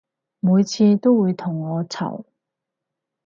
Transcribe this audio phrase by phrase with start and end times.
[0.39, 2.25] 每次都會同我嘈